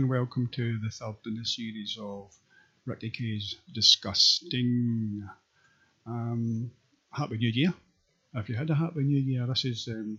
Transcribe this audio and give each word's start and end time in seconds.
and 0.00 0.08
welcome 0.08 0.48
to 0.50 0.78
the 0.78 0.88
third 0.88 1.16
in 1.26 1.34
the 1.34 1.44
series 1.44 1.98
of 2.00 2.34
Ricky 2.86 3.10
Kay's 3.10 3.56
Disgusting. 3.70 5.28
Um, 6.06 6.70
happy 7.10 7.36
New 7.36 7.50
Year. 7.50 7.74
If 8.34 8.48
you 8.48 8.54
had 8.54 8.70
a 8.70 8.74
Happy 8.74 9.02
New 9.02 9.20
Year, 9.20 9.46
this 9.46 9.66
is, 9.66 9.88
um, 9.88 10.18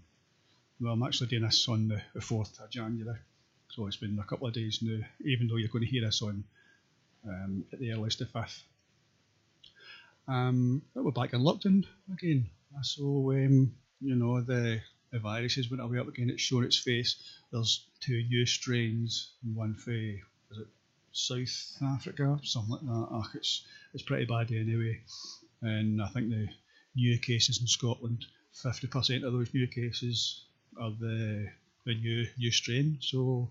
well, 0.79 0.93
I'm 0.93 1.01
actually 1.01 1.29
doing 1.29 1.41
this 1.41 1.67
on 1.67 1.87
the, 1.87 1.99
the 2.13 2.19
4th 2.19 2.63
of 2.63 2.69
January, 2.69 3.17
so 3.69 3.87
it's 3.87 3.95
been 3.95 4.19
a 4.19 4.23
couple 4.23 4.45
of 4.45 4.53
days 4.53 4.83
now, 4.83 5.03
even 5.25 5.47
though 5.47 5.55
you're 5.55 5.69
going 5.69 5.83
to 5.83 5.89
hear 5.89 6.05
this 6.05 6.21
on 6.21 6.43
um, 7.27 7.65
at 7.73 7.79
the 7.79 7.91
earliest 7.91 8.19
the 8.19 8.25
5th. 8.25 8.61
Um, 10.27 10.83
but 10.93 11.03
we're 11.03 11.09
back 11.09 11.33
in 11.33 11.41
lockdown 11.41 11.85
again, 12.13 12.45
so, 12.83 13.31
um, 13.31 13.73
you 13.99 14.13
know, 14.13 14.41
the 14.41 14.79
the 15.11 15.19
virus 15.19 15.55
has 15.55 15.69
went 15.69 15.81
away 15.81 15.99
up 15.99 16.07
again. 16.07 16.29
It's 16.29 16.41
shown 16.41 16.63
its 16.63 16.77
face. 16.77 17.15
There's 17.51 17.85
two 17.99 18.23
new 18.29 18.45
strains, 18.45 19.31
one 19.53 19.75
for 19.75 19.91
is 19.91 20.57
it 20.57 20.67
South 21.11 21.81
Africa, 21.83 22.39
something 22.43 22.71
like 22.71 22.81
that. 22.81 23.07
Ach, 23.11 23.35
it's 23.35 23.65
it's 23.93 24.03
pretty 24.03 24.25
bad 24.25 24.51
anyway. 24.51 25.01
And 25.61 26.01
I 26.01 26.07
think 26.07 26.29
the 26.29 26.47
new 26.95 27.19
cases 27.19 27.59
in 27.59 27.67
Scotland, 27.67 28.25
50% 28.55 29.23
of 29.23 29.33
those 29.33 29.53
new 29.53 29.67
cases 29.67 30.45
are 30.79 30.91
the 30.91 31.49
the 31.85 31.95
new 31.95 32.25
new 32.37 32.51
strain. 32.51 32.97
So 33.01 33.49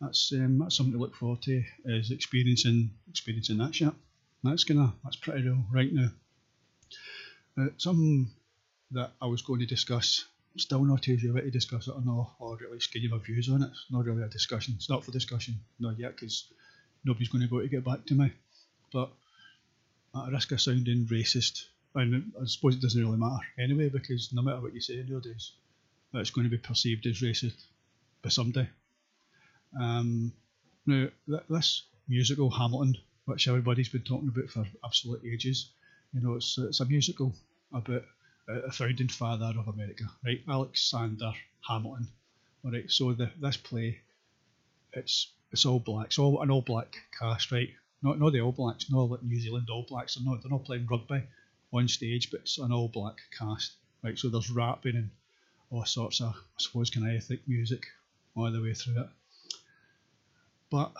that's 0.00 0.32
um, 0.32 0.58
that's 0.58 0.76
something 0.76 0.92
to 0.92 0.98
look 0.98 1.14
forward 1.14 1.42
to 1.42 1.62
is 1.84 2.10
experiencing 2.10 2.90
experiencing 3.08 3.58
that 3.58 3.74
shit. 3.74 3.94
That's 4.42 4.64
gonna 4.64 4.92
that's 5.04 5.16
pretty 5.16 5.44
real 5.44 5.64
right 5.72 5.92
now. 5.92 6.10
Uh, 7.58 7.68
something 7.78 8.28
that 8.90 9.12
I 9.20 9.26
was 9.26 9.42
going 9.42 9.60
to 9.60 9.66
discuss 9.66 10.24
still 10.58 10.84
not 10.84 11.02
too 11.02 11.18
sure 11.18 11.40
to 11.40 11.50
discuss 11.50 11.88
it 11.88 11.94
or 11.94 12.02
not, 12.04 12.34
or 12.38 12.58
at 12.62 12.70
least 12.70 12.92
give 12.92 13.02
you 13.02 13.10
my 13.10 13.18
views 13.18 13.48
on 13.48 13.62
it. 13.62 13.70
It's 13.70 13.86
not 13.90 14.04
really 14.04 14.22
a 14.22 14.28
discussion. 14.28 14.74
It's 14.76 14.90
not 14.90 15.04
for 15.04 15.10
discussion, 15.10 15.60
not 15.78 15.98
yet, 15.98 16.16
because 16.16 16.52
nobody's 17.04 17.28
going 17.28 17.42
to 17.42 17.48
go 17.48 17.60
to 17.60 17.68
get 17.68 17.84
back 17.84 18.04
to 18.06 18.14
me. 18.14 18.32
But 18.92 19.10
at 20.14 20.32
risk 20.32 20.52
of 20.52 20.60
sounding 20.60 21.06
racist, 21.06 21.64
and 21.94 22.32
I 22.40 22.46
suppose 22.46 22.76
it 22.76 22.82
doesn't 22.82 23.02
really 23.02 23.16
matter 23.16 23.44
anyway, 23.58 23.88
because 23.88 24.32
no 24.32 24.42
matter 24.42 24.60
what 24.60 24.74
you 24.74 24.80
say 24.80 25.04
nowadays, 25.06 25.52
it's 26.14 26.30
going 26.30 26.44
to 26.44 26.50
be 26.50 26.58
perceived 26.58 27.06
as 27.06 27.20
racist 27.20 27.64
by 28.22 28.30
somebody. 28.30 28.68
Um, 29.78 30.32
now, 30.86 31.08
this 31.50 31.82
musical 32.08 32.50
Hamilton, 32.50 32.96
which 33.24 33.48
everybody's 33.48 33.88
been 33.88 34.02
talking 34.02 34.28
about 34.28 34.48
for 34.48 34.66
absolute 34.84 35.22
ages, 35.24 35.70
you 36.12 36.20
know, 36.20 36.34
it's, 36.34 36.56
it's 36.58 36.80
a 36.80 36.84
musical 36.84 37.34
about 37.72 38.04
Uh, 38.48 38.62
a 38.62 38.70
founding 38.70 39.08
father 39.08 39.52
of 39.58 39.68
America, 39.68 40.04
right? 40.24 40.42
Alexander 40.48 41.32
Hamilton. 41.66 42.08
All 42.64 42.70
right, 42.70 42.90
so 42.90 43.12
the, 43.12 43.30
this 43.40 43.56
play, 43.56 44.00
it's 44.92 45.32
it's 45.52 45.66
all 45.66 45.80
black, 45.80 46.06
it's 46.06 46.18
all 46.18 46.42
an 46.42 46.50
all 46.50 46.62
black 46.62 46.96
cast, 47.18 47.52
right? 47.52 47.70
Not 48.02 48.18
not 48.20 48.32
the 48.32 48.40
All 48.40 48.52
Blacks, 48.52 48.90
not 48.90 49.10
like 49.10 49.22
New 49.22 49.40
Zealand 49.40 49.68
All 49.70 49.82
Blacks. 49.82 50.14
They're 50.14 50.24
not 50.24 50.42
they're 50.42 50.50
not 50.50 50.64
playing 50.64 50.86
rugby 50.86 51.22
on 51.72 51.88
stage, 51.88 52.30
but 52.30 52.40
it's 52.40 52.58
an 52.58 52.72
all 52.72 52.88
black 52.88 53.16
cast, 53.36 53.72
right? 54.02 54.18
So 54.18 54.28
there's 54.28 54.50
rapping 54.50 54.96
and 54.96 55.10
all 55.70 55.84
sorts 55.84 56.20
of, 56.20 56.28
I 56.28 56.58
suppose, 56.58 56.90
kind 56.90 57.08
of 57.08 57.16
ethnic 57.16 57.40
music 57.48 57.86
all 58.36 58.50
the 58.52 58.62
way 58.62 58.74
through 58.74 59.00
it. 59.00 59.08
But 60.70 60.92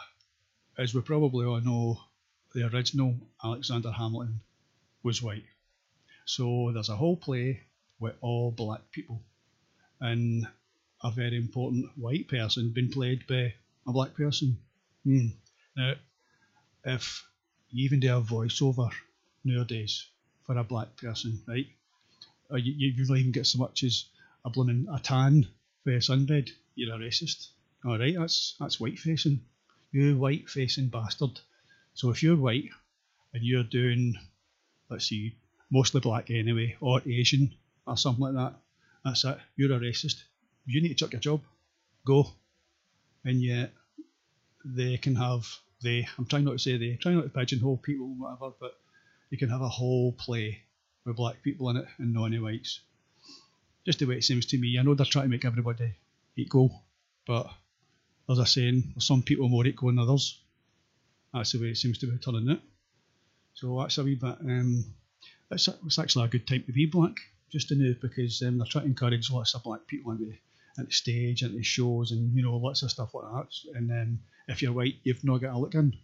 as 0.78 0.94
we 0.94 1.00
probably 1.02 1.46
all 1.46 1.60
know, 1.60 2.00
the 2.54 2.66
original 2.66 3.14
Alexander 3.44 3.92
Hamilton 3.92 4.40
was 5.02 5.22
white. 5.22 5.44
So 6.26 6.72
there's 6.74 6.88
a 6.88 6.96
whole 6.96 7.16
play 7.16 7.62
with 8.00 8.16
all 8.20 8.50
black 8.50 8.80
people 8.90 9.22
and 10.00 10.46
a 11.02 11.10
very 11.10 11.36
important 11.36 11.86
white 11.96 12.28
person 12.28 12.70
being 12.70 12.90
played 12.90 13.26
by 13.28 13.54
a 13.86 13.92
black 13.92 14.14
person. 14.14 14.58
Hmm. 15.04 15.28
Now, 15.76 15.94
if 16.84 17.24
you 17.70 17.84
even 17.84 18.00
do 18.00 18.16
a 18.16 18.20
voiceover 18.20 18.90
nowadays 19.44 20.06
for 20.44 20.58
a 20.58 20.64
black 20.64 20.96
person, 20.96 21.40
right? 21.46 21.66
Or 22.50 22.58
you, 22.58 22.72
you 22.72 23.06
don't 23.06 23.16
even 23.16 23.32
get 23.32 23.46
so 23.46 23.58
much 23.58 23.84
as 23.84 24.06
a 24.44 24.50
blooming 24.50 24.86
a 24.92 24.98
tan 24.98 25.46
for 25.84 25.92
a 25.92 25.98
sunbed, 25.98 26.50
you're 26.74 26.94
a 26.94 26.98
racist. 26.98 27.48
All 27.84 27.98
right, 27.98 28.16
that's 28.18 28.56
that's 28.58 28.80
white 28.80 28.98
facing. 28.98 29.40
You 29.92 30.16
white 30.18 30.48
facing 30.48 30.88
bastard. 30.88 31.38
So 31.94 32.10
if 32.10 32.22
you're 32.22 32.36
white 32.36 32.70
and 33.32 33.44
you're 33.44 33.62
doing, 33.62 34.18
let's 34.90 35.06
see, 35.06 35.36
mostly 35.70 36.00
black 36.00 36.30
anyway, 36.30 36.76
or 36.80 37.00
Asian, 37.06 37.54
or 37.86 37.96
something 37.96 38.24
like 38.24 38.34
that. 38.34 38.54
That's 39.04 39.24
it. 39.24 39.38
You're 39.56 39.76
a 39.76 39.80
racist. 39.80 40.22
You 40.66 40.82
need 40.82 40.88
to 40.88 40.94
chuck 40.94 41.12
your 41.12 41.20
job. 41.20 41.42
Go. 42.04 42.28
And 43.24 43.42
yet, 43.42 43.72
they 44.64 44.96
can 44.96 45.14
have, 45.16 45.46
they, 45.82 46.06
I'm 46.18 46.26
trying 46.26 46.44
not 46.44 46.52
to 46.52 46.58
say 46.58 46.76
they, 46.76 46.96
trying 46.96 47.16
not 47.16 47.22
to 47.22 47.28
pigeonhole 47.28 47.78
people, 47.78 48.14
whatever, 48.18 48.52
but 48.60 48.74
you 49.30 49.38
can 49.38 49.48
have 49.48 49.62
a 49.62 49.68
whole 49.68 50.12
play 50.12 50.62
with 51.04 51.16
black 51.16 51.42
people 51.42 51.70
in 51.70 51.76
it 51.76 51.86
and 51.98 52.12
no 52.12 52.26
non 52.26 52.42
whites. 52.42 52.80
Just 53.84 54.00
the 54.00 54.06
way 54.06 54.16
it 54.16 54.24
seems 54.24 54.46
to 54.46 54.58
me. 54.58 54.76
I 54.78 54.82
know 54.82 54.94
they're 54.94 55.06
trying 55.06 55.26
to 55.26 55.30
make 55.30 55.44
everybody 55.44 55.94
equal, 56.36 56.82
but 57.26 57.48
as 58.28 58.40
I 58.40 58.44
saying, 58.44 58.94
some 58.98 59.22
people 59.22 59.48
more 59.48 59.66
equal 59.66 59.90
than 59.90 60.00
others. 60.00 60.40
That's 61.32 61.52
the 61.52 61.60
way 61.60 61.68
it 61.68 61.76
seems 61.76 61.98
to 61.98 62.06
be 62.06 62.18
turning 62.18 62.50
it. 62.50 62.60
So 63.54 63.80
that's 63.80 63.98
a 63.98 64.04
wee 64.04 64.16
bit 64.16 64.36
um, 64.40 64.84
it's, 65.50 65.68
it's 65.68 65.98
actually 65.98 66.24
a 66.24 66.28
good 66.28 66.46
time 66.46 66.64
to 66.64 66.72
be 66.72 66.86
black 66.86 67.16
just 67.50 67.68
to 67.68 67.76
know 67.76 67.94
because 68.00 68.42
um, 68.42 68.58
they're 68.58 68.66
trying 68.66 68.84
to 68.84 68.90
encourage 68.90 69.30
lots 69.30 69.54
of 69.54 69.62
black 69.62 69.86
people 69.86 70.12
into, 70.12 70.32
the 70.76 70.92
stage, 70.92 71.42
and 71.42 71.56
the 71.56 71.62
shows, 71.62 72.12
and 72.12 72.36
you 72.36 72.42
know 72.42 72.56
lots 72.56 72.82
of 72.82 72.90
stuff 72.90 73.14
like 73.14 73.24
that. 73.32 73.48
And 73.74 73.88
then 73.88 74.18
if 74.48 74.60
you're 74.60 74.72
white, 74.72 74.96
you've 75.04 75.24
not 75.24 75.40
got 75.40 75.54
a 75.54 75.58
look 75.58 75.74
in. 75.74 75.96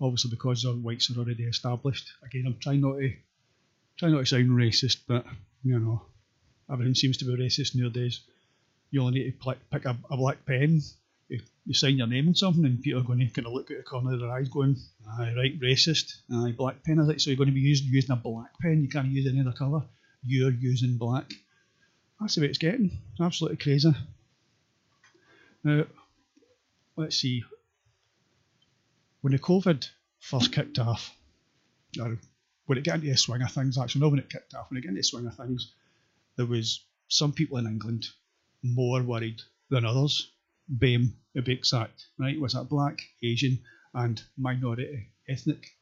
Obviously, 0.00 0.30
because 0.30 0.62
the 0.62 0.72
whites 0.72 1.10
are 1.10 1.18
already 1.18 1.44
established. 1.44 2.12
Again, 2.24 2.44
I'm 2.46 2.58
trying 2.60 2.80
not 2.80 2.98
to 2.98 3.12
try 3.96 4.10
not 4.10 4.20
to 4.20 4.26
sound 4.26 4.50
racist, 4.50 4.98
but 5.08 5.26
you 5.64 5.78
know, 5.78 6.02
everything 6.70 6.94
seems 6.94 7.16
to 7.16 7.24
be 7.24 7.34
racist 7.34 7.74
nowadays. 7.74 8.20
You 8.90 9.02
only 9.02 9.24
need 9.24 9.40
to 9.40 9.56
pick 9.72 9.84
a, 9.84 9.96
a 10.10 10.16
black 10.16 10.46
pen 10.46 10.80
you, 11.28 11.74
sign 11.74 11.98
your 11.98 12.06
name 12.06 12.28
on 12.28 12.34
something 12.34 12.64
and 12.64 12.80
people 12.80 13.00
are 13.00 13.04
going 13.04 13.18
to 13.18 13.28
kind 13.28 13.46
of 13.46 13.52
look 13.52 13.70
at 13.70 13.76
the 13.76 13.82
corner 13.82 14.14
of 14.14 14.20
their 14.20 14.30
eyes 14.30 14.48
going, 14.48 14.76
aye, 15.18 15.34
right, 15.36 15.60
racist, 15.60 16.16
aye, 16.32 16.54
black 16.56 16.82
pen, 16.84 16.98
is 16.98 17.08
it? 17.08 17.20
So 17.20 17.30
you're 17.30 17.36
going 17.36 17.48
to 17.48 17.54
be 17.54 17.60
using, 17.60 17.88
using 17.88 18.12
a 18.12 18.16
black 18.16 18.58
pen, 18.60 18.82
you 18.82 18.88
can't 18.88 19.08
use 19.08 19.26
any 19.26 19.40
other 19.40 19.52
colour, 19.52 19.82
you're 20.24 20.50
using 20.50 20.96
black. 20.96 21.30
That's 22.20 22.34
the 22.34 22.40
way 22.40 22.48
it's 22.48 22.58
getting, 22.58 22.90
it's 23.12 23.20
absolutely 23.20 23.58
crazy. 23.58 23.94
Now, 25.62 25.84
let's 26.96 27.16
see, 27.16 27.44
when 29.20 29.32
the 29.32 29.38
COVID 29.38 29.88
first 30.20 30.52
kicked 30.52 30.78
off, 30.78 31.14
or 32.00 32.18
when 32.66 32.78
it 32.78 32.84
got 32.84 32.96
into 32.96 33.08
the 33.08 33.16
swing 33.16 33.42
of 33.42 33.52
things, 33.52 33.78
actually, 33.78 34.00
not 34.00 34.10
when 34.10 34.20
it 34.20 34.30
kicked 34.30 34.54
off, 34.54 34.70
when 34.70 34.78
it 34.78 34.82
got 34.82 34.90
into 34.90 35.00
the 35.00 35.04
swing 35.04 35.26
of 35.26 35.34
things, 35.34 35.72
there 36.36 36.46
was 36.46 36.84
some 37.08 37.32
people 37.32 37.58
in 37.58 37.66
England 37.66 38.06
more 38.62 39.02
worried 39.02 39.40
than 39.70 39.84
others 39.84 40.30
BAME, 40.68 41.14
a 41.36 41.42
big 41.42 41.64
act, 41.74 42.06
right? 42.18 42.40
Was 42.40 42.52
that 42.52 42.68
black, 42.68 43.00
Asian, 43.22 43.58
and 43.94 44.22
minority 44.36 45.08
ethnic? 45.28 45.74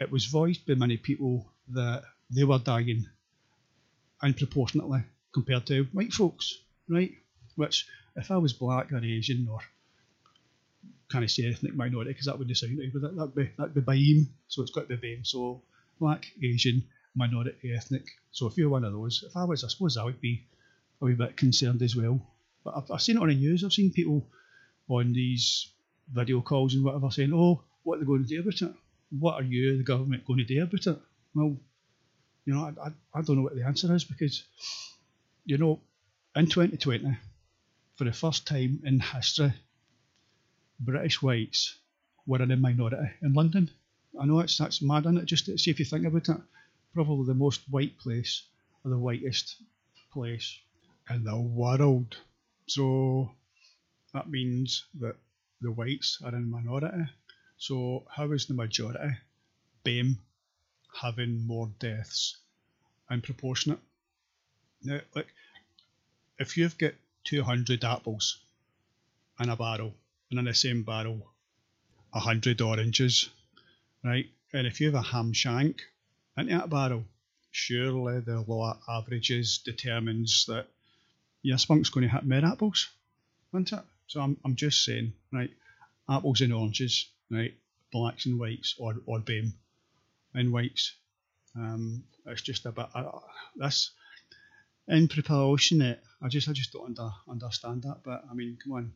It 0.00 0.10
was 0.10 0.26
voiced 0.26 0.66
by 0.66 0.74
many 0.74 0.96
people 0.96 1.52
that 1.68 2.02
they 2.30 2.44
were 2.44 2.58
dying 2.58 3.06
unproportionately 4.22 5.02
compared 5.32 5.66
to 5.66 5.84
white 5.92 6.12
folks, 6.12 6.62
right? 6.88 7.12
Which, 7.56 7.86
if 8.16 8.30
I 8.30 8.38
was 8.38 8.52
black 8.52 8.92
or 8.92 8.98
Asian 8.98 9.46
or 9.50 9.58
kind 11.10 11.24
of 11.24 11.30
say 11.30 11.48
ethnic 11.48 11.74
minority, 11.74 12.10
because 12.10 12.26
that 12.26 12.38
wouldn't 12.38 12.56
sound 12.56 12.78
right, 12.78 12.92
but 12.92 13.02
that, 13.02 13.16
that'd 13.16 13.34
be 13.34 13.50
that'd 13.58 13.74
be 13.74 13.80
BAME, 13.80 14.28
so 14.48 14.62
it's 14.62 14.70
got 14.70 14.88
to 14.88 14.96
be 14.96 15.08
BAME. 15.08 15.26
So 15.26 15.62
black, 15.98 16.26
Asian, 16.42 16.84
minority 17.14 17.74
ethnic. 17.74 18.06
So 18.30 18.46
if 18.46 18.56
you're 18.56 18.70
one 18.70 18.84
of 18.84 18.92
those, 18.92 19.24
if 19.26 19.36
I 19.36 19.44
was, 19.44 19.64
I 19.64 19.68
suppose 19.68 19.96
I 19.96 20.04
would 20.04 20.20
be 20.20 20.46
a 21.02 21.04
wee 21.04 21.14
bit 21.14 21.36
concerned 21.36 21.82
as 21.82 21.94
well 21.96 22.20
but 22.64 22.74
I've, 22.76 22.90
I've 22.90 23.02
seen 23.02 23.16
it 23.16 23.22
on 23.22 23.28
the 23.28 23.34
news. 23.34 23.64
I've 23.64 23.72
seen 23.72 23.92
people 23.92 24.26
on 24.88 25.12
these 25.12 25.68
video 26.12 26.40
calls 26.40 26.74
and 26.74 26.84
whatever 26.84 27.10
saying, 27.10 27.32
"Oh, 27.32 27.62
what 27.82 27.96
are 27.96 28.00
they 28.00 28.06
going 28.06 28.24
to 28.24 28.28
do 28.28 28.40
about 28.40 28.62
it? 28.62 28.74
What 29.18 29.34
are 29.34 29.42
you, 29.42 29.76
the 29.76 29.84
government, 29.84 30.26
going 30.26 30.38
to 30.38 30.44
do 30.44 30.62
about 30.62 30.86
it?" 30.86 30.98
Well, 31.34 31.56
you 32.44 32.54
know, 32.54 32.64
I, 32.64 32.88
I, 32.88 32.92
I 33.14 33.22
don't 33.22 33.36
know 33.36 33.42
what 33.42 33.54
the 33.54 33.66
answer 33.66 33.94
is 33.94 34.04
because, 34.04 34.42
you 35.44 35.58
know, 35.58 35.80
in 36.34 36.46
2020, 36.46 37.16
for 37.96 38.04
the 38.04 38.12
first 38.12 38.46
time 38.46 38.82
in 38.84 39.00
history, 39.00 39.52
British 40.80 41.22
whites 41.22 41.76
were 42.26 42.42
in 42.42 42.50
a 42.50 42.56
minority 42.56 43.10
in 43.22 43.34
London. 43.34 43.70
I 44.20 44.26
know 44.26 44.40
it's 44.40 44.58
that's 44.58 44.82
mad, 44.82 45.04
isn't 45.04 45.18
it? 45.18 45.26
Just 45.26 45.46
to 45.46 45.58
see 45.58 45.70
if 45.70 45.78
you 45.78 45.84
think 45.84 46.06
about 46.06 46.28
it, 46.28 46.36
probably 46.94 47.26
the 47.26 47.34
most 47.34 47.62
white 47.70 47.98
place 47.98 48.42
or 48.84 48.90
the 48.90 48.98
whitest 48.98 49.56
place 50.12 50.58
in 51.08 51.24
the 51.24 51.36
world. 51.38 52.16
So 52.70 53.32
that 54.14 54.30
means 54.30 54.84
that 55.00 55.16
the 55.60 55.72
whites 55.72 56.22
are 56.24 56.36
in 56.36 56.48
minority. 56.48 57.04
So 57.58 58.06
how 58.08 58.30
is 58.30 58.46
the 58.46 58.54
majority, 58.54 59.16
BAME, 59.84 60.18
having 61.02 61.44
more 61.44 61.68
deaths 61.80 62.36
and 63.08 63.24
proportionate? 63.24 63.80
Now, 64.84 65.00
like, 65.16 65.26
if 66.38 66.56
you've 66.56 66.78
got 66.78 66.94
200 67.24 67.82
apples 67.82 68.38
in 69.40 69.48
a 69.48 69.56
barrel, 69.56 69.92
and 70.30 70.38
in 70.38 70.44
the 70.44 70.54
same 70.54 70.84
barrel, 70.84 71.28
a 72.14 72.20
hundred 72.20 72.60
oranges, 72.60 73.30
right? 74.04 74.30
And 74.52 74.68
if 74.68 74.80
you 74.80 74.92
have 74.92 74.94
a 74.94 75.02
ham 75.02 75.32
shank 75.32 75.82
into 76.36 76.56
that 76.56 76.70
barrel, 76.70 77.04
surely 77.50 78.20
the 78.20 78.42
law 78.42 78.78
averages 78.88 79.58
determines 79.58 80.46
that 80.46 80.68
your 81.42 81.58
spunk's 81.58 81.90
going 81.90 82.08
to 82.08 82.12
hit 82.12 82.24
more 82.26 82.44
apples, 82.44 82.88
isn't 83.52 83.72
it? 83.72 83.84
So 84.06 84.20
I'm, 84.20 84.36
I'm 84.44 84.56
just 84.56 84.84
saying, 84.84 85.12
right, 85.32 85.50
apples 86.08 86.40
and 86.40 86.52
oranges, 86.52 87.08
right, 87.30 87.54
blacks 87.92 88.26
and 88.26 88.38
whites, 88.38 88.74
or, 88.78 88.96
or 89.06 89.20
BAME 89.20 89.52
and 90.34 90.52
whites. 90.52 90.94
Um, 91.56 92.04
it's 92.26 92.42
just 92.42 92.66
a 92.66 92.72
bit, 92.72 92.86
uh, 92.94 93.10
this, 93.56 93.90
in 94.88 95.08
preparation, 95.08 95.82
it, 95.82 96.02
I 96.22 96.28
just 96.28 96.48
I 96.48 96.52
just 96.52 96.72
don't 96.72 96.86
under, 96.86 97.10
understand 97.28 97.82
that. 97.84 97.98
But 98.04 98.24
I 98.30 98.34
mean, 98.34 98.58
come 98.62 98.72
on, 98.72 98.92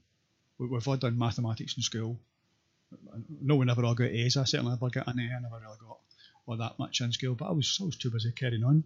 we, 0.58 0.66
we've 0.66 0.86
all 0.86 0.96
done 0.96 1.18
mathematics 1.18 1.76
in 1.76 1.82
school. 1.82 2.18
No 3.40 3.56
one 3.56 3.70
ever 3.70 3.84
all 3.84 3.94
got 3.94 4.10
A's. 4.10 4.36
I 4.36 4.44
certainly 4.44 4.72
never 4.72 4.90
got 4.90 5.06
an 5.08 5.20
A. 5.20 5.22
I 5.22 5.40
never 5.40 5.60
really 5.60 5.78
got 5.80 5.98
all 6.46 6.56
that 6.56 6.78
much 6.78 7.00
in 7.00 7.12
school. 7.12 7.34
But 7.34 7.46
I 7.46 7.52
was 7.52 7.78
I 7.80 7.84
was 7.84 7.96
too 7.96 8.10
busy 8.10 8.32
carrying 8.32 8.64
on, 8.64 8.84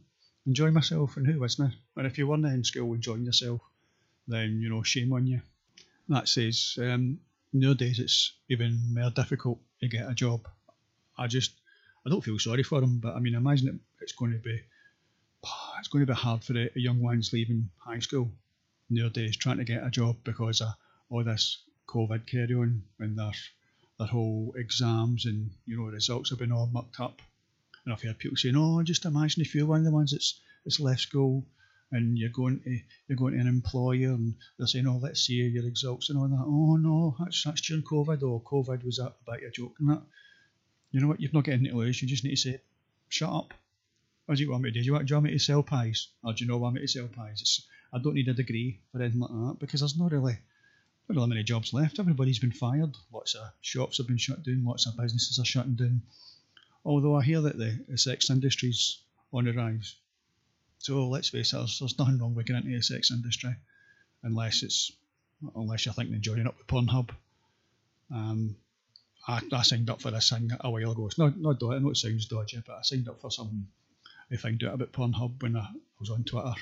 enjoying 0.48 0.72
myself, 0.72 1.16
and 1.16 1.26
who 1.26 1.38
wasn't? 1.38 1.74
And 1.94 2.06
if 2.06 2.16
you 2.16 2.26
weren't 2.26 2.46
in 2.46 2.64
school 2.64 2.94
enjoying 2.94 3.26
yourself, 3.26 3.60
then 4.26 4.60
you 4.62 4.70
know 4.70 4.82
shame 4.82 5.12
on 5.12 5.26
you. 5.26 5.42
That 6.08 6.26
says 6.26 6.78
um, 6.80 7.20
nowadays 7.52 7.98
it's 7.98 8.32
even 8.48 8.80
more 8.94 9.10
difficult 9.10 9.60
to 9.80 9.88
get 9.88 10.10
a 10.10 10.14
job. 10.14 10.48
I 11.18 11.26
just 11.26 11.52
I 12.06 12.10
don't 12.10 12.24
feel 12.24 12.38
sorry 12.38 12.62
for 12.62 12.80
them, 12.80 12.98
but 12.98 13.14
I 13.14 13.20
mean 13.20 13.34
imagine 13.34 13.68
it, 13.68 14.02
it's 14.02 14.12
going 14.12 14.32
to 14.32 14.38
be 14.38 14.58
it's 15.78 15.88
going 15.88 16.04
to 16.04 16.12
be 16.12 16.18
hard 16.18 16.42
for 16.42 16.54
the 16.54 16.70
young 16.74 17.00
ones 17.00 17.32
leaving 17.32 17.68
high 17.78 18.00
school 18.00 18.32
nowadays 18.90 19.36
trying 19.36 19.58
to 19.58 19.64
get 19.64 19.86
a 19.86 19.90
job 19.90 20.16
because 20.24 20.62
of 20.62 20.68
all 21.10 21.22
this 21.22 21.62
COVID 21.86 22.26
carry 22.26 22.54
on 22.54 22.82
and 22.98 23.18
their 23.18 23.32
their 23.98 24.08
whole 24.08 24.54
exams 24.56 25.26
and 25.26 25.50
you 25.66 25.76
know 25.76 25.84
results 25.84 26.30
have 26.30 26.38
been 26.38 26.52
all 26.52 26.70
mucked 26.72 27.00
up. 27.00 27.20
And 27.84 27.92
I've 27.92 28.02
heard 28.02 28.18
people 28.18 28.36
saying, 28.36 28.56
"Oh, 28.56 28.82
just 28.82 29.04
imagine 29.04 29.42
if 29.42 29.54
you're 29.54 29.66
one 29.66 29.80
of 29.80 29.84
the 29.84 29.92
ones 29.92 30.12
that's 30.12 30.40
that's 30.64 30.80
left 30.80 31.00
school 31.00 31.46
and 31.90 32.18
you're 32.18 32.30
going 32.30 32.60
to 32.60 32.78
you're 33.06 33.16
going 33.16 33.34
to 33.34 33.40
an 33.40 33.46
employer 33.46 34.08
and 34.08 34.34
they're 34.58 34.66
saying, 34.66 34.86
"Oh, 34.86 34.98
let's 35.02 35.22
see 35.22 35.34
your 35.34 35.64
results 35.64 36.10
and 36.10 36.18
all 36.18 36.28
that." 36.28 36.44
Oh 36.46 36.76
no, 36.76 37.16
that's 37.18 37.42
that's 37.44 37.60
during 37.62 37.82
COVID. 37.82 38.22
Or 38.22 38.42
oh, 38.42 38.42
COVID 38.46 38.84
was 38.84 38.98
a 38.98 39.12
bit 39.26 39.42
of 39.42 39.48
a 39.48 39.50
joke 39.50 39.76
and 39.80 39.90
that. 39.90 40.02
You 40.90 41.00
know 41.00 41.08
what? 41.08 41.20
You've 41.20 41.34
not 41.34 41.44
got 41.44 41.52
anything 41.52 41.72
to 41.72 41.78
lose. 41.78 42.00
You 42.00 42.08
just 42.08 42.24
need 42.24 42.30
to 42.30 42.36
say, 42.36 42.60
"Shut 43.08 43.30
up." 43.30 43.54
What 44.28 44.36
do 44.36 44.44
you 44.44 44.50
want 44.50 44.62
me 44.62 44.70
to 44.70 44.74
do? 44.74 44.80
Do 44.80 44.86
you 44.86 44.92
want, 44.92 45.06
do 45.06 45.12
you 45.12 45.16
want 45.16 45.24
me 45.24 45.32
to 45.32 45.38
sell 45.38 45.62
pies? 45.62 46.08
Or 46.22 46.34
do 46.34 46.44
you 46.44 46.50
know 46.50 46.58
want 46.58 46.74
me 46.74 46.82
to 46.82 46.88
sell 46.88 47.08
pies? 47.08 47.40
It's, 47.40 47.66
I 47.94 47.98
don't 47.98 48.12
need 48.12 48.28
a 48.28 48.34
degree 48.34 48.78
for 48.92 49.00
anything 49.00 49.20
like 49.20 49.30
that 49.30 49.56
because 49.58 49.80
there's 49.80 49.96
not 49.96 50.12
really 50.12 50.36
not 51.08 51.16
really 51.16 51.28
many 51.30 51.42
jobs 51.42 51.72
left. 51.72 51.98
Everybody's 51.98 52.38
been 52.38 52.52
fired. 52.52 52.94
Lots 53.10 53.34
of 53.34 53.50
shops 53.62 53.96
have 53.96 54.06
been 54.06 54.18
shut 54.18 54.42
down. 54.42 54.66
Lots 54.66 54.86
of 54.86 54.98
businesses 54.98 55.38
are 55.38 55.46
shutting 55.46 55.76
down. 55.76 56.02
Although 56.84 57.16
I 57.16 57.22
hear 57.22 57.40
that 57.42 57.58
the, 57.58 57.78
the 57.88 57.98
sex 57.98 58.30
industry's 58.30 58.98
on 59.32 59.44
the 59.44 59.52
rise. 59.52 59.96
So 60.78 61.08
let's 61.08 61.28
face 61.28 61.52
it, 61.52 61.56
there's, 61.56 61.78
there's 61.78 61.98
nothing 61.98 62.18
wrong 62.18 62.34
with 62.34 62.46
getting 62.46 62.64
into 62.64 62.76
the 62.76 62.82
sex 62.82 63.10
industry 63.10 63.54
unless 64.22 64.62
it's 64.62 64.92
unless 65.54 65.84
you're 65.84 65.94
thinking 65.94 66.14
of 66.14 66.20
joining 66.20 66.46
up 66.46 66.56
with 66.56 66.66
Pornhub. 66.66 67.10
Um, 68.12 68.56
I, 69.26 69.40
I 69.52 69.62
signed 69.62 69.90
up 69.90 70.00
for 70.00 70.10
this 70.10 70.30
thing 70.30 70.50
a 70.60 70.70
while 70.70 70.92
ago. 70.92 71.06
It's 71.06 71.18
not 71.18 71.36
not 71.36 71.62
I 71.62 71.78
know 71.78 71.90
it 71.90 71.96
sounds 71.96 72.26
dodgy, 72.26 72.62
but 72.66 72.76
I 72.76 72.82
signed 72.82 73.08
up 73.08 73.20
for 73.20 73.30
something 73.30 73.66
I 74.30 74.36
found 74.36 74.62
out 74.64 74.74
about 74.74 74.92
Pornhub 74.92 75.42
when 75.42 75.56
I 75.56 75.68
was 75.98 76.10
on 76.10 76.24
Twitter 76.24 76.54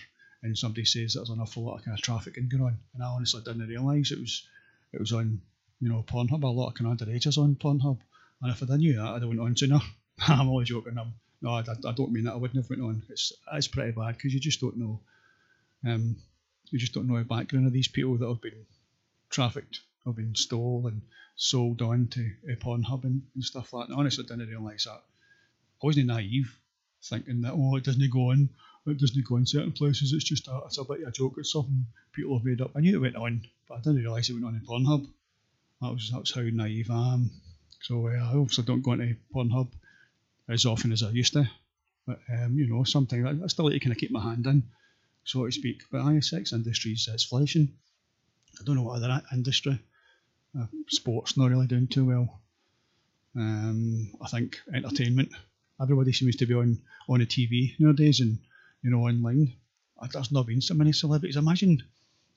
and 0.43 0.57
somebody 0.57 0.85
says 0.85 1.15
there's 1.15 1.31
an 1.31 1.41
awful 1.41 1.65
lot 1.65 1.79
of 1.79 1.85
kind 1.85 1.99
of 1.99 2.03
trafficking 2.03 2.49
going 2.49 2.63
on. 2.63 2.79
And 2.95 3.03
I 3.03 3.07
honestly 3.07 3.43
didn't 3.45 3.69
realise 3.69 4.13
it 4.13 4.21
was 4.21 4.47
it 4.93 5.01
was 5.01 5.13
on, 5.13 5.41
you 5.81 5.89
know, 5.89 6.05
Pornhub. 6.07 6.43
A 6.43 6.47
lot 6.47 6.69
of 6.69 6.75
kind 6.75 6.91
of 6.91 6.99
underagers 6.99 7.39
on 7.39 7.57
Pornhub. 7.57 7.99
And 8.43 8.53
if 8.53 8.63
I'd 8.63 8.79
knew 8.79 8.95
that, 8.97 9.07
I'd 9.07 9.23
have 9.23 9.29
went 9.29 9.41
on 9.41 9.57
sooner. 9.57 9.81
I'm 10.21 10.49
only 10.49 10.65
joking. 10.65 10.99
I'm, 10.99 11.15
no, 11.43 11.51
I, 11.51 11.61
I, 11.61 11.93
don't 11.93 12.13
mean 12.13 12.25
that. 12.25 12.33
I 12.33 12.37
wouldn't 12.37 12.63
have 12.63 12.71
went 12.71 12.83
on. 12.83 13.03
It's 13.09 13.33
it's 13.53 13.69
pretty 13.69 13.93
bad 13.93 14.17
because 14.17 14.33
you 14.33 14.41
just 14.41 14.61
don't 14.61 14.77
know. 14.77 15.01
Um, 15.87 16.17
you 16.71 16.79
just 16.79 16.95
don't 16.95 17.07
know 17.07 17.19
the 17.19 17.25
background 17.25 17.67
of 17.67 17.73
these 17.73 17.89
people 17.89 18.17
that 18.17 18.29
have 18.29 18.41
been 18.41 18.67
trafficked, 19.31 19.81
have 20.05 20.17
been 20.17 20.35
stolen, 20.35 21.03
sold 21.37 21.83
on 21.83 22.09
to 22.09 22.31
uh, 22.51 22.57
Pornhub 22.57 23.05
and, 23.05 23.23
and 23.35 23.45
stuff 23.45 23.73
like 23.73 23.87
that. 23.87 23.93
And 23.93 24.01
honestly, 24.01 24.25
I 24.25 24.29
didn't 24.37 24.49
realise 24.49 24.85
that. 24.85 25.03
I 25.83 25.87
wasn't 25.87 26.07
naive 26.07 26.59
thinking 27.03 27.43
that 27.43 27.53
oh 27.53 27.77
it 27.77 27.85
doesn't 27.85 28.11
go 28.11 28.31
on 28.31 28.49
it 28.87 28.99
doesn't 28.99 29.27
go 29.27 29.37
in 29.37 29.47
certain 29.47 29.73
places 29.73 30.13
it's 30.13 30.25
just 30.25 30.49
a 30.49 30.61
it's 30.65 30.79
a 30.79 30.85
bit 30.85 31.03
of 31.03 31.09
a 31.09 31.13
joke 31.13 31.35
it's 31.39 31.53
something 31.53 31.87
people 32.13 32.37
have 32.37 32.45
made 32.45 32.61
up 32.61 32.71
I 32.75 32.81
knew 32.81 32.97
it 32.97 33.01
went 33.01 33.17
on 33.17 33.43
but 33.69 33.75
I 33.75 33.79
didn't 33.79 33.99
realise 33.99 34.29
it 34.29 34.35
went 34.35 34.47
on 34.47 34.55
in 34.55 34.67
Pornhub 34.67 35.07
that 35.83 35.93
was 35.93 36.11
that's 36.13 36.35
how 36.35 36.43
naive 36.43 36.91
I 36.91 37.15
am 37.15 37.31
so 37.81 38.09
uh, 38.09 38.13
I 38.13 38.37
obviously 38.37 38.65
don't 38.65 38.83
go 38.83 38.93
into 38.93 39.17
Pornhub 39.35 39.69
as 40.49 40.67
often 40.67 40.93
as 40.93 41.03
I 41.03 41.11
used 41.11 41.33
to. 41.35 41.49
But 42.07 42.21
um, 42.33 42.59
you 42.59 42.67
know 42.69 42.85
something 42.85 43.27
I, 43.27 43.45
I 43.45 43.47
still 43.49 43.65
like 43.65 43.75
to 43.75 43.81
kind 43.81 43.93
of 43.93 43.99
keep 43.99 44.13
my 44.13 44.23
hand 44.23 44.47
in 44.47 44.63
so 45.25 45.45
to 45.45 45.53
speak. 45.53 45.83
But 45.91 46.03
I 46.03 46.21
sex 46.21 46.53
industry 46.53 46.93
is 46.93 47.09
it's 47.13 47.25
flourishing 47.25 47.73
I 48.61 48.65
don't 48.65 48.77
know 48.77 48.85
what 48.85 49.03
other 49.03 49.23
industry 49.33 49.79
uh, 50.59 50.67
sports 50.89 51.37
not 51.37 51.51
really 51.51 51.67
doing 51.67 51.89
too 51.89 52.07
well. 52.07 52.41
Um, 53.35 54.13
I 54.23 54.29
think 54.29 54.61
entertainment. 54.73 55.31
Everybody 55.81 56.13
seems 56.13 56.37
to 56.37 56.47
be 56.47 56.55
on 56.55 56.81
on 57.09 57.19
the 57.19 57.27
TV 57.27 57.79
nowadays 57.79 58.21
and 58.21 58.39
you 58.83 58.91
know 58.91 59.01
online. 59.01 59.53
There's 60.11 60.33
not 60.33 60.47
been 60.47 60.61
so 60.61 60.75
many 60.75 60.93
celebrities. 60.93 61.37
Imagine 61.37 61.83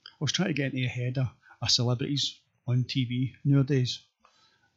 I 0.05 0.15
was 0.19 0.31
trying 0.31 0.49
to 0.49 0.53
get 0.53 0.73
into 0.73 0.81
the 0.81 0.87
head 0.87 1.17
of, 1.17 1.27
of 1.61 1.71
celebrities 1.71 2.39
on 2.67 2.83
TV 2.83 3.33
nowadays, 3.45 3.99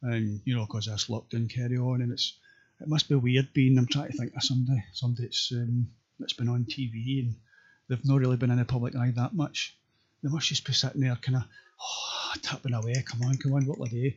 and 0.01 0.41
you 0.45 0.55
know 0.55 0.65
because 0.65 0.85
this 0.85 1.07
lockdown 1.07 1.49
carry 1.49 1.77
on, 1.77 2.01
and 2.01 2.11
it's 2.11 2.37
it 2.83 2.89
must 2.89 3.07
be 3.07 3.15
weird 3.15 3.53
being. 3.53 3.77
I'm 3.77 3.87
trying 3.87 4.11
to 4.11 4.17
think 4.17 4.35
of 4.35 4.43
somebody 4.43 4.83
somebody 4.91 5.23
that's 5.23 5.51
um, 5.53 5.87
that's 6.19 6.33
been 6.33 6.49
on 6.49 6.65
TV 6.65 7.21
and 7.21 7.35
they've 7.87 8.05
not 8.05 8.19
really 8.19 8.35
been 8.35 8.51
in 8.51 8.57
the 8.57 8.65
public 8.65 8.93
eye 8.95 9.13
that 9.15 9.33
much. 9.33 9.77
They 10.21 10.29
must 10.29 10.49
just 10.49 10.65
be 10.65 10.73
sitting 10.73 11.01
there 11.01 11.15
kind 11.15 11.37
of 11.37 11.43
oh, 11.81 12.33
tapping 12.41 12.73
away. 12.73 13.01
Come 13.07 13.21
on, 13.23 13.37
come 13.37 13.53
on, 13.53 13.65
what 13.65 13.79
will 13.79 13.85
do? 13.85 14.11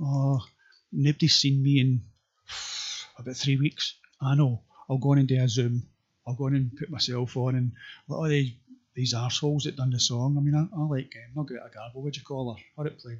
Oh, 0.00 0.40
nobody's 0.92 1.34
seen 1.34 1.62
me 1.62 1.80
in 1.80 2.02
about 3.18 3.36
three 3.36 3.56
weeks. 3.56 3.96
I 4.20 4.36
know. 4.36 4.62
I'll 4.88 4.98
go 4.98 5.12
on 5.12 5.18
and 5.18 5.28
do 5.28 5.42
a 5.42 5.48
Zoom. 5.48 5.82
I'll 6.26 6.34
go 6.34 6.46
on 6.46 6.54
and 6.54 6.76
put 6.76 6.90
myself 6.90 7.36
on 7.36 7.56
and 7.56 7.72
look 8.08 8.24
at 8.24 8.30
these 8.30 8.52
these 8.94 9.14
arseholes 9.14 9.64
that 9.64 9.76
done 9.76 9.90
the 9.90 9.98
song. 9.98 10.36
I 10.38 10.40
mean, 10.40 10.54
I, 10.54 10.68
I 10.76 10.84
like 10.84 11.12
um, 11.16 11.32
not 11.34 11.48
get 11.48 11.56
a 11.56 11.74
garble. 11.74 12.02
What'd 12.02 12.16
you 12.16 12.22
call 12.22 12.54
her? 12.54 12.62
How 12.76 12.84
it 12.84 13.00
played 13.00 13.18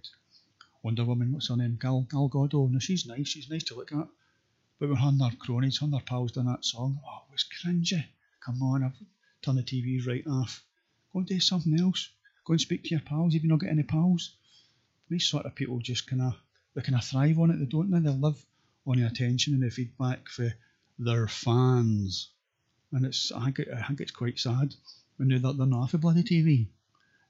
Wonder 0.84 1.04
Woman. 1.04 1.32
What's 1.32 1.48
her 1.48 1.56
name? 1.56 1.78
Gal 1.80 2.06
Gal 2.08 2.28
Gadot. 2.28 2.70
No, 2.70 2.78
she's 2.78 3.06
nice. 3.06 3.26
She's 3.26 3.50
nice 3.50 3.64
to 3.64 3.74
look 3.74 3.90
at. 3.90 4.06
Her 4.88 5.08
and 5.08 5.22
her 5.22 5.36
cronies, 5.38 5.80
and 5.80 5.94
her 5.94 6.00
pals 6.00 6.32
done 6.32 6.46
that 6.46 6.64
song, 6.64 7.00
oh, 7.06 7.22
it 7.28 7.32
was 7.32 7.44
cringy. 7.44 8.04
Come 8.44 8.62
on, 8.62 8.82
I've 8.82 8.96
turned 9.42 9.58
the 9.58 9.62
TV 9.62 10.04
right 10.06 10.26
off. 10.26 10.64
Go 11.12 11.20
and 11.20 11.28
do 11.28 11.38
something 11.40 11.78
else. 11.78 12.10
Go 12.44 12.54
and 12.54 12.60
speak 12.60 12.84
to 12.84 12.90
your 12.90 13.00
pals 13.00 13.34
if 13.34 13.42
you 13.42 13.48
not 13.48 13.60
got 13.60 13.70
any 13.70 13.84
pals. 13.84 14.34
These 15.08 15.26
sort 15.28 15.46
of 15.46 15.54
people 15.54 15.78
just 15.78 16.06
kind 16.06 16.22
of 16.22 16.34
they 16.74 16.82
kind 16.82 16.96
of 16.96 17.04
thrive 17.04 17.38
on 17.38 17.50
it. 17.50 17.58
They 17.58 17.66
don't. 17.66 17.90
They, 17.90 18.00
they 18.00 18.10
live 18.10 18.44
on 18.86 18.98
the 18.98 19.06
attention 19.06 19.54
and 19.54 19.62
the 19.62 19.70
feedback 19.70 20.28
for 20.28 20.52
their 20.98 21.28
fans. 21.28 22.30
And 22.92 23.06
it's 23.06 23.30
I 23.32 23.44
think, 23.44 23.60
it, 23.60 23.68
I 23.72 23.82
think 23.82 24.00
it's 24.00 24.10
quite 24.10 24.38
sad 24.38 24.74
when 25.16 25.28
they're, 25.28 25.38
they're 25.38 25.66
not 25.66 25.90
for 25.90 25.98
bloody 25.98 26.22
TV. 26.22 26.66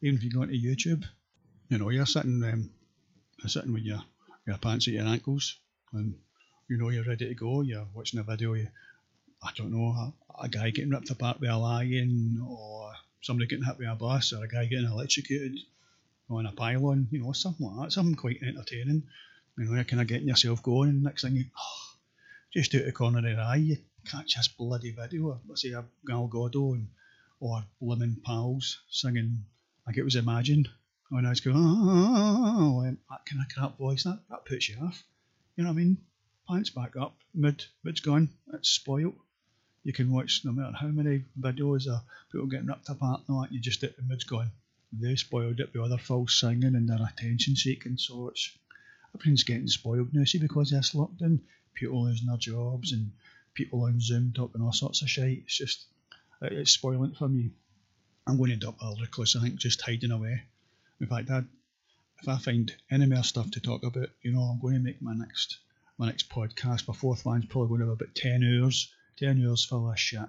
Even 0.00 0.16
if 0.16 0.24
you 0.24 0.30
go 0.30 0.42
into 0.42 0.54
YouTube, 0.54 1.04
you 1.68 1.78
know, 1.78 1.90
you're 1.90 2.06
sitting 2.06 2.42
um, 2.44 2.70
you're 3.38 3.50
sitting 3.50 3.72
with 3.72 3.82
your, 3.82 4.02
your 4.46 4.58
pants 4.58 4.88
at 4.88 4.94
your 4.94 5.06
ankles 5.06 5.58
and 5.92 6.14
you 6.68 6.78
know 6.78 6.88
you're 6.88 7.04
ready 7.04 7.28
to 7.28 7.34
go, 7.34 7.62
you're 7.62 7.86
watching 7.94 8.20
a 8.20 8.22
video, 8.22 8.54
you, 8.54 8.68
I 9.42 9.50
don't 9.56 9.72
know, 9.72 9.88
a, 9.88 10.44
a 10.44 10.48
guy 10.48 10.70
getting 10.70 10.90
ripped 10.90 11.10
apart 11.10 11.40
by 11.40 11.48
a 11.48 11.58
lion 11.58 12.44
or 12.46 12.92
somebody 13.20 13.48
getting 13.48 13.64
hit 13.64 13.78
by 13.78 13.92
a 13.92 13.94
bus 13.94 14.32
or 14.32 14.44
a 14.44 14.48
guy 14.48 14.66
getting 14.66 14.86
electrocuted 14.90 15.58
on 16.30 16.46
a 16.46 16.52
pylon, 16.52 17.08
you 17.10 17.22
know, 17.22 17.32
something 17.32 17.66
like 17.66 17.86
that, 17.86 17.92
something 17.92 18.14
quite 18.14 18.42
entertaining. 18.42 19.02
You 19.58 19.64
know, 19.64 19.74
you're 19.74 19.84
kind 19.84 20.00
of 20.00 20.08
getting 20.08 20.28
yourself 20.28 20.62
going, 20.62 20.90
and 20.90 21.02
next 21.02 21.22
thing 21.22 21.36
you, 21.36 21.44
oh, 21.58 21.96
just 22.54 22.74
out 22.74 22.84
the 22.84 22.92
corner 22.92 23.18
of 23.18 23.24
your 23.24 23.40
eye, 23.40 23.56
you 23.56 23.76
catch 24.10 24.34
this 24.34 24.48
bloody 24.48 24.92
video. 24.92 25.40
Let's 25.46 25.62
say 25.62 25.72
a 25.72 25.84
Gal 26.06 26.28
Gadot 26.32 26.74
and, 26.74 26.88
or 27.40 27.62
Lemon 27.80 28.20
Pals 28.24 28.80
singing 28.90 29.44
like 29.86 29.98
it 29.98 30.04
was 30.04 30.16
Imagine. 30.16 30.66
And 31.10 31.26
I 31.26 31.30
was 31.30 31.40
going, 31.40 31.56
oh, 31.58 32.82
that 32.82 33.26
kind 33.26 33.42
of 33.42 33.54
crap 33.54 33.76
voice, 33.76 34.04
that, 34.04 34.20
that 34.30 34.46
puts 34.46 34.70
you 34.70 34.76
off. 34.82 35.02
You 35.56 35.64
know 35.64 35.70
what 35.70 35.74
I 35.74 35.84
mean? 35.84 35.98
Pants 36.48 36.70
back 36.70 36.96
up, 36.96 37.14
mid, 37.34 37.64
mid's 37.84 38.00
gone, 38.00 38.28
it's 38.52 38.68
spoilt. 38.68 39.14
You 39.84 39.92
can 39.92 40.12
watch 40.12 40.42
no 40.44 40.52
matter 40.52 40.76
how 40.76 40.88
many 40.88 41.24
videos 41.40 41.86
of 41.86 42.02
people 42.30 42.46
getting 42.46 42.66
ripped 42.66 42.88
apart 42.88 43.22
and 43.26 43.34
all 43.34 43.42
that, 43.42 43.52
you 43.52 43.60
just 43.60 43.82
at 43.84 43.96
the 43.96 44.02
mid's 44.02 44.24
gone. 44.24 44.50
They 44.92 45.16
spoiled 45.16 45.60
it 45.60 45.72
with 45.72 45.82
other 45.82 45.98
false 45.98 46.38
singing 46.38 46.74
and 46.74 46.88
their 46.88 46.98
attention 47.02 47.56
seeking, 47.56 47.96
so 47.96 48.28
it's 48.28 48.56
everything's 49.14 49.44
getting 49.44 49.68
spoiled 49.68 50.12
now. 50.12 50.24
See, 50.24 50.38
because 50.38 50.70
this 50.70 50.92
lockdown, 50.92 51.40
people 51.74 52.04
losing 52.04 52.28
their 52.28 52.36
jobs 52.36 52.92
and 52.92 53.12
people 53.54 53.82
on 53.84 54.00
Zoom 54.00 54.32
talking 54.34 54.62
all 54.62 54.72
sorts 54.72 55.02
of 55.02 55.10
shit. 55.10 55.38
It's 55.44 55.56
just, 55.56 55.86
it's 56.40 56.72
spoiling 56.72 57.12
for 57.12 57.28
me. 57.28 57.50
I'm 58.26 58.36
going 58.36 58.48
to 58.48 58.54
end 58.54 58.64
up 58.64 58.76
a 58.80 58.94
recluse, 59.00 59.36
I 59.36 59.40
think, 59.40 59.56
just 59.56 59.80
hiding 59.80 60.12
away. 60.12 60.42
In 61.00 61.06
fact, 61.06 61.30
I'd, 61.30 61.46
if 62.20 62.28
I 62.28 62.38
find 62.38 62.72
any 62.90 63.06
more 63.06 63.24
stuff 63.24 63.50
to 63.52 63.60
talk 63.60 63.82
about, 63.82 64.10
you 64.22 64.32
know, 64.32 64.40
I'm 64.40 64.60
going 64.60 64.74
to 64.74 64.80
make 64.80 65.02
my 65.02 65.14
next 65.14 65.58
my 65.98 66.06
next 66.06 66.28
podcast. 66.30 66.88
My 66.88 66.94
fourth 66.94 67.24
one's 67.24 67.46
probably 67.46 67.68
going 67.68 67.80
to 67.80 67.86
have 67.86 68.00
about 68.00 68.14
ten 68.14 68.42
hours, 68.42 68.92
ten 69.16 69.44
hours 69.46 69.64
full 69.64 69.90
of 69.90 69.98
shit 69.98 70.28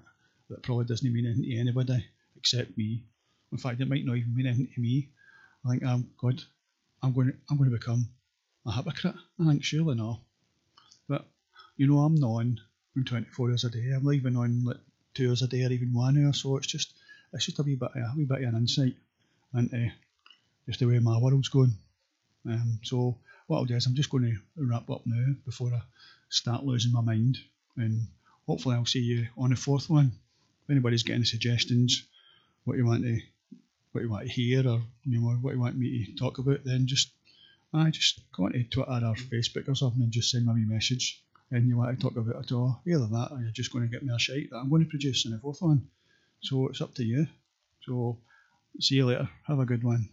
that 0.49 0.63
probably 0.63 0.85
doesn't 0.85 1.11
mean 1.11 1.25
anything 1.25 1.43
to 1.43 1.57
anybody 1.57 2.05
except 2.37 2.77
me. 2.77 3.03
In 3.51 3.57
fact, 3.57 3.81
it 3.81 3.87
might 3.87 4.05
not 4.05 4.17
even 4.17 4.35
mean 4.35 4.47
anything 4.47 4.69
to 4.73 4.81
me. 4.81 5.09
I 5.65 5.69
think 5.69 5.83
I'm 5.83 6.09
God. 6.19 6.41
I'm 7.01 7.13
going 7.13 7.27
to 7.27 7.33
I'm 7.49 7.57
going 7.57 7.69
to 7.69 7.77
become 7.77 8.07
a 8.65 8.71
hypocrite. 8.71 9.15
I 9.39 9.45
think 9.45 9.63
surely 9.63 9.95
not. 9.95 10.19
But 11.07 11.25
you 11.77 11.87
know, 11.87 11.99
I'm 11.99 12.15
not 12.15 12.27
on 12.27 12.59
24 13.03 13.51
hours 13.51 13.63
a 13.63 13.69
day. 13.69 13.91
I'm 13.95 14.03
not 14.03 14.13
even 14.13 14.35
on 14.37 14.63
like 14.63 14.77
two 15.13 15.29
hours 15.29 15.41
a 15.41 15.47
day 15.47 15.63
or 15.65 15.71
even 15.71 15.93
one 15.93 16.23
hour. 16.23 16.33
So 16.33 16.57
it's 16.57 16.67
just 16.67 16.93
it's 17.33 17.45
just 17.45 17.59
a 17.59 17.63
wee 17.63 17.75
bit 17.75 17.89
a 17.95 18.13
wee 18.15 18.25
bit 18.25 18.43
of 18.43 18.49
an 18.49 18.55
insight 18.55 18.95
into 19.53 19.91
just 20.67 20.79
the 20.79 20.85
way 20.85 20.99
my 20.99 21.17
world's 21.17 21.49
going. 21.49 21.73
Um, 22.45 22.79
so 22.83 23.17
what 23.47 23.57
I'll 23.57 23.65
do 23.65 23.75
is 23.75 23.85
I'm 23.85 23.95
just 23.95 24.09
going 24.09 24.23
to 24.23 24.65
wrap 24.65 24.89
up 24.89 25.01
now 25.05 25.33
before 25.45 25.71
I 25.73 25.81
start 26.29 26.63
losing 26.63 26.91
my 26.91 27.01
mind, 27.01 27.37
and 27.77 28.07
hopefully 28.47 28.75
I'll 28.75 28.85
see 28.85 28.99
you 28.99 29.27
on 29.37 29.49
the 29.49 29.55
fourth 29.55 29.89
one. 29.89 30.11
If 30.63 30.69
anybody's 30.69 31.03
getting 31.03 31.25
suggestions, 31.25 32.05
what 32.63 32.77
you 32.77 32.85
want 32.85 33.03
to 33.03 33.19
what 33.91 34.01
you 34.01 34.09
want 34.09 34.25
to 34.25 34.31
hear, 34.31 34.67
or 34.67 34.81
you 35.03 35.19
know 35.19 35.29
what 35.41 35.53
you 35.53 35.59
want 35.59 35.77
me 35.77 36.05
to 36.05 36.15
talk 36.15 36.39
about, 36.39 36.63
then 36.63 36.87
just 36.87 37.11
I 37.73 37.89
just 37.89 38.21
go 38.35 38.45
on 38.45 38.53
to 38.53 38.63
Twitter 38.63 38.91
or 38.91 39.15
Facebook 39.15 39.67
or 39.67 39.75
something 39.75 40.01
and 40.01 40.11
just 40.11 40.31
send 40.31 40.45
me 40.45 40.63
a 40.63 40.73
message. 40.73 41.21
And 41.51 41.67
you 41.67 41.77
want 41.77 41.97
to 41.97 42.01
talk 42.01 42.17
about 42.17 42.35
it 42.35 42.45
at 42.45 42.51
all, 42.51 42.81
either 42.87 43.05
that 43.05 43.29
or 43.31 43.39
you're 43.39 43.51
just 43.51 43.71
going 43.71 43.85
to 43.85 43.91
get 43.91 44.03
me 44.03 44.13
a 44.13 44.17
shite 44.17 44.49
that 44.49 44.57
I'm 44.57 44.69
going 44.69 44.83
to 44.83 44.89
produce 44.89 45.25
in 45.25 45.31
the 45.31 45.39
fourth 45.39 45.61
one. 45.61 45.87
So 46.41 46.67
it's 46.67 46.81
up 46.81 46.95
to 46.95 47.03
you. 47.03 47.27
So 47.85 48.17
see 48.79 48.95
you 48.95 49.05
later. 49.05 49.29
Have 49.47 49.59
a 49.59 49.65
good 49.65 49.83
one. 49.83 50.09